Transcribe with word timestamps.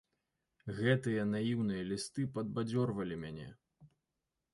Гэтыя 0.77 1.25
наіўныя 1.33 1.83
лісты 1.89 2.25
падбадзёрвалі 2.39 3.19
мяне. 3.25 3.47